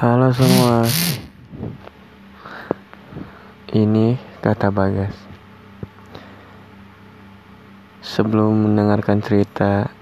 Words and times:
Halo 0.00 0.32
semua. 0.32 0.88
Ini 3.68 4.16
kata 4.40 4.72
Bagas. 4.72 5.12
Sebelum 8.00 8.64
mendengarkan 8.64 9.20
cerita 9.20 9.92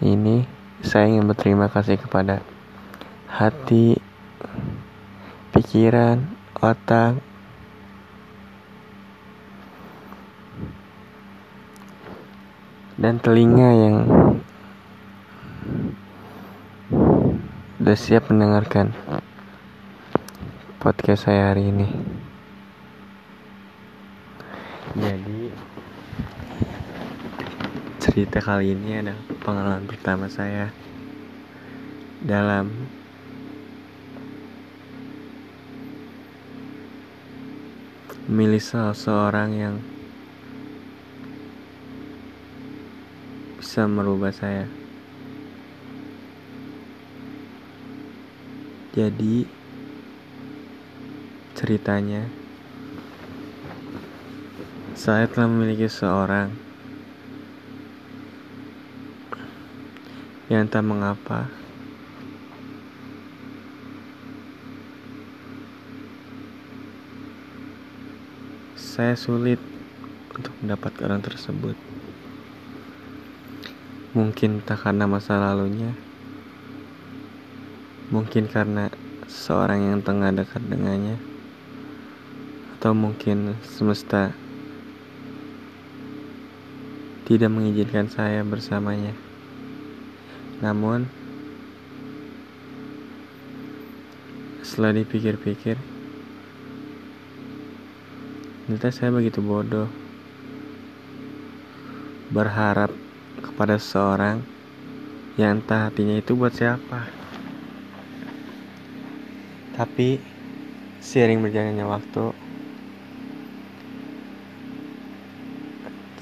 Ini 0.00 0.48
Saya 0.80 1.04
ingin 1.12 1.28
berterima 1.28 1.68
kasih 1.68 2.00
kepada 2.00 2.40
Hati 3.28 4.00
Pikiran 5.52 6.24
Otak 6.56 7.20
Dan 12.96 13.20
telinga 13.20 13.68
yang 13.76 13.96
Udah 17.86 17.94
siap 17.94 18.34
mendengarkan 18.34 18.90
podcast 20.82 21.30
saya 21.30 21.54
hari 21.54 21.70
ini. 21.70 21.86
Jadi 24.98 25.54
cerita 28.02 28.42
kali 28.42 28.74
ini 28.74 29.06
adalah 29.06 29.22
pengalaman 29.38 29.86
pertama 29.86 30.26
saya 30.26 30.74
dalam 32.26 32.74
memilih 38.26 38.66
seseorang 38.66 39.50
yang 39.54 39.78
bisa 43.62 43.86
merubah 43.86 44.34
saya. 44.34 44.85
Jadi 48.96 49.44
ceritanya 51.52 52.24
saya 54.96 55.28
telah 55.28 55.52
memiliki 55.52 55.84
seorang 55.84 56.48
yang 60.48 60.64
tak 60.64 60.80
mengapa 60.80 61.52
saya 68.96 69.12
sulit 69.12 69.60
untuk 70.32 70.56
mendapatkan 70.64 71.04
orang 71.04 71.20
tersebut. 71.20 71.76
Mungkin 74.16 74.64
tak 74.64 74.88
karena 74.88 75.04
masa 75.04 75.36
lalunya, 75.36 75.92
Mungkin 78.06 78.46
karena 78.46 78.86
seorang 79.26 79.82
yang 79.82 79.98
tengah 79.98 80.30
dekat 80.30 80.62
dengannya, 80.70 81.18
atau 82.78 82.94
mungkin 82.94 83.58
semesta 83.66 84.30
tidak 87.26 87.50
mengizinkan 87.50 88.06
saya 88.06 88.46
bersamanya. 88.46 89.10
Namun, 90.62 91.10
setelah 94.62 94.94
dipikir-pikir, 95.02 95.74
ternyata 98.70 98.94
saya 98.94 99.10
begitu 99.10 99.42
bodoh 99.42 99.90
berharap 102.30 102.94
kepada 103.42 103.82
seorang 103.82 104.46
yang 105.34 105.58
entah 105.58 105.90
hatinya 105.90 106.22
itu 106.22 106.38
buat 106.38 106.54
siapa. 106.54 107.25
Tapi 109.76 110.16
seiring 111.04 111.44
berjalannya 111.44 111.84
waktu 111.84 112.24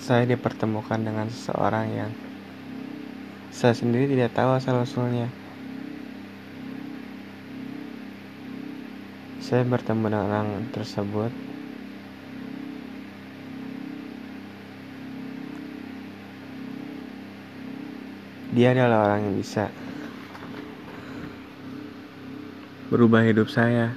saya 0.02 0.26
dipertemukan 0.26 1.00
dengan 1.00 1.30
seseorang 1.30 1.86
yang 1.94 2.10
saya 3.54 3.72
sendiri 3.72 4.10
tidak 4.10 4.34
tahu 4.34 4.58
asal 4.58 4.82
usulnya. 4.82 5.30
Saya 9.38 9.62
bertemu 9.62 10.10
dengan 10.10 10.26
orang 10.26 10.48
tersebut 10.74 11.30
Dia 18.54 18.70
adalah 18.70 19.10
orang 19.10 19.26
yang 19.26 19.36
bisa 19.42 19.66
berubah 22.94 23.26
hidup 23.26 23.50
saya. 23.50 23.90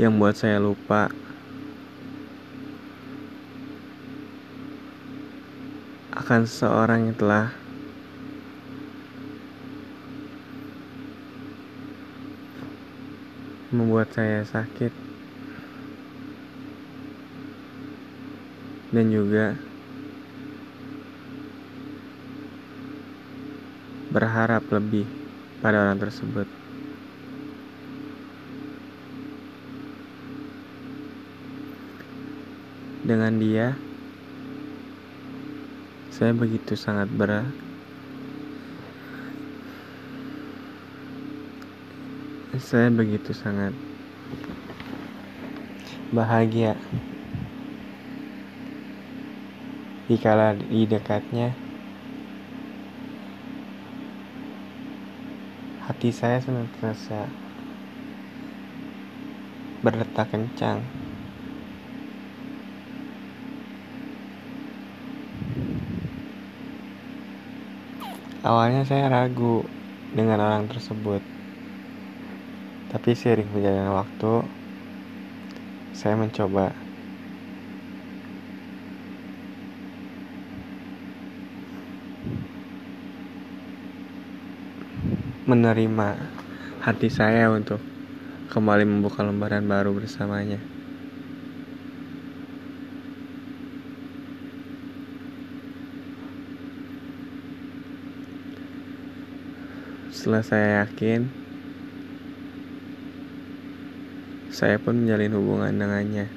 Yang 0.00 0.12
buat 0.16 0.32
saya 0.40 0.56
lupa. 0.56 1.12
Akan 6.16 6.48
seseorang 6.48 7.12
yang 7.12 7.16
telah 7.20 7.52
membuat 13.68 14.08
saya 14.16 14.48
sakit. 14.48 14.96
Dan 18.88 19.12
juga 19.12 19.52
berharap 24.08 24.64
lebih 24.72 25.27
pada 25.58 25.82
orang 25.82 25.98
tersebut. 25.98 26.46
Dengan 33.02 33.40
dia, 33.40 33.72
saya 36.14 36.34
begitu 36.36 36.76
sangat 36.76 37.08
berat. 37.10 37.48
Saya 42.58 42.90
begitu 42.90 43.32
sangat 43.32 43.72
bahagia 46.12 46.74
dikala 50.08 50.56
di 50.56 50.88
dekatnya 50.88 51.52
Hati 55.88 56.12
saya 56.12 56.36
senantiasa 56.36 57.24
berdetak 59.80 60.28
kencang. 60.28 60.84
Awalnya 68.44 68.84
saya 68.84 69.08
ragu 69.08 69.64
dengan 70.12 70.44
orang 70.44 70.68
tersebut. 70.68 71.24
Tapi 72.92 73.16
seiring 73.16 73.48
berjalannya 73.48 73.88
waktu, 73.88 74.44
saya 75.96 76.20
mencoba 76.20 76.76
menerima 85.48 86.08
hati 86.84 87.08
saya 87.08 87.48
untuk 87.48 87.80
kembali 88.52 88.84
membuka 88.84 89.24
lembaran 89.24 89.64
baru 89.64 89.96
bersamanya. 89.96 90.60
Setelah 100.12 100.44
saya 100.44 100.68
yakin, 100.84 101.24
saya 104.52 104.76
pun 104.76 105.00
menjalin 105.00 105.32
hubungan 105.32 105.72
dengannya. 105.72 106.28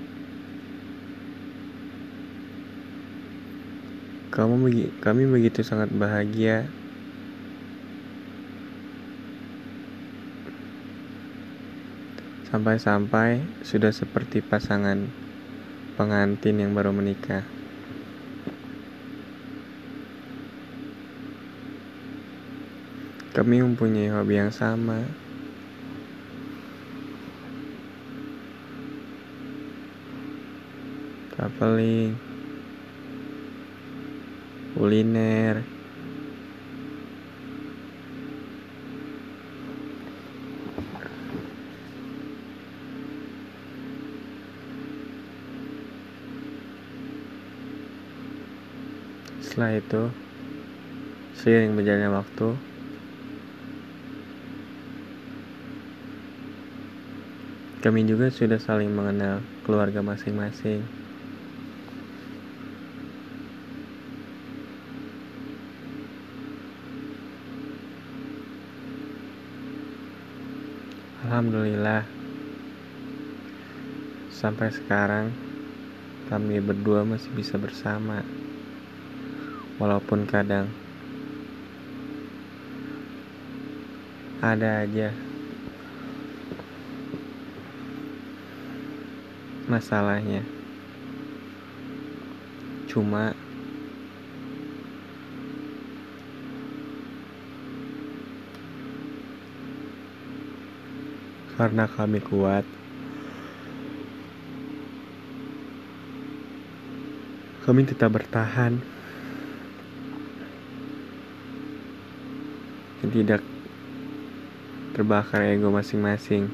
Kamu 4.31 4.71
kami 5.03 5.23
begitu 5.27 5.67
sangat 5.67 5.91
bahagia 5.91 6.71
Sampai-sampai 12.51 13.47
sudah 13.63 13.95
seperti 13.95 14.43
pasangan 14.43 15.07
pengantin 15.95 16.59
yang 16.59 16.75
baru 16.75 16.91
menikah. 16.91 17.47
Kami 23.31 23.63
mempunyai 23.63 24.11
hobi 24.11 24.35
yang 24.35 24.51
sama. 24.51 24.99
Traveling, 31.31 32.19
kuliner, 34.75 35.63
setelah 49.51 49.75
itu 49.75 50.07
seiring 51.35 51.75
berjalannya 51.75 52.07
waktu 52.07 52.55
kami 57.83 58.07
juga 58.07 58.31
sudah 58.31 58.55
saling 58.63 58.95
mengenal 58.95 59.43
keluarga 59.67 59.99
masing-masing. 59.99 60.87
Alhamdulillah 71.27 72.07
Sampai 74.31 74.71
sekarang 74.71 75.35
Kami 76.31 76.63
berdua 76.63 77.03
masih 77.03 77.35
bisa 77.35 77.59
bersama 77.59 78.23
Walaupun 79.81 80.29
kadang 80.29 80.69
Ada 84.45 84.85
aja 84.85 85.09
Masalahnya 89.65 90.45
Cuma 92.85 93.33
karena 101.61 101.85
kami 101.85 102.17
kuat. 102.25 102.65
Kami 107.61 107.85
tetap 107.85 108.17
bertahan 108.17 108.81
dan 113.01 113.09
tidak 113.09 113.41
terbakar 114.93 115.41
ego 115.49 115.73
masing-masing. 115.73 116.45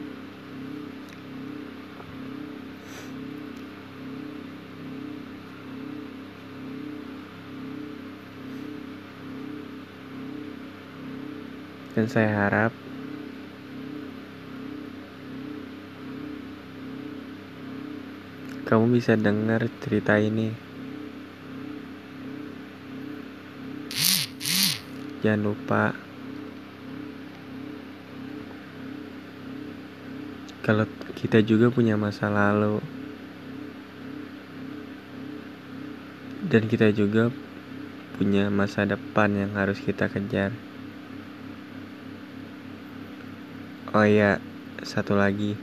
Dan 11.97 12.05
saya 12.05 12.29
harap 12.29 12.71
kamu 18.69 19.01
bisa 19.01 19.17
dengar 19.17 19.65
cerita 19.81 20.21
ini. 20.21 20.53
Jangan 25.25 25.41
lupa 25.41 25.96
kalau 30.67 30.83
kita 31.15 31.39
juga 31.47 31.71
punya 31.71 31.95
masa 31.95 32.27
lalu 32.27 32.83
dan 36.43 36.67
kita 36.67 36.91
juga 36.91 37.31
punya 38.19 38.51
masa 38.51 38.83
depan 38.83 39.31
yang 39.31 39.55
harus 39.55 39.79
kita 39.79 40.11
kejar. 40.11 40.51
Oh 43.95 44.03
iya, 44.03 44.43
satu 44.83 45.15
lagi. 45.15 45.55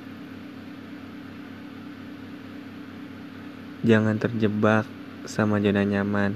Jangan 3.85 4.17
terjebak 4.17 4.89
sama 5.29 5.61
zona 5.61 5.85
nyaman. 5.85 6.33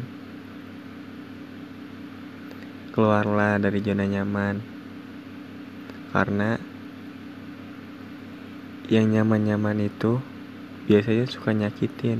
Keluarlah 2.93 3.57
dari 3.57 3.81
zona 3.81 4.05
nyaman. 4.05 4.61
Karena 6.13 6.68
yang 8.95 9.07
nyaman-nyaman 9.13 9.79
itu 9.89 10.25
biasanya 10.89 11.25
suka 11.35 11.51
nyakitin. 11.61 12.19